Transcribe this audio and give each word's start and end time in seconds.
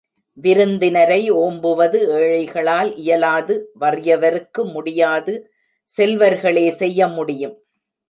விருந்தினரை 0.37 1.31
ஒம்புவது 1.31 1.99
ஏழைகளால் 2.19 2.91
இயலாது 2.95 3.55
வறியவருக்கு 3.79 4.63
முடியாது 4.73 5.35
செல்வர்களே 5.89 6.67
செய்ய 6.71 7.07
முடியும். 7.07 7.55